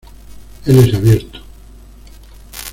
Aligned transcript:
Él 0.65 0.79
es 0.79 0.95
abierto. 0.95 1.37